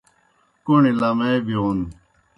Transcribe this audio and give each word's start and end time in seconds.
کوْݨیْ 0.65 0.91
لمے 0.99 1.31
بِیون 1.45 1.79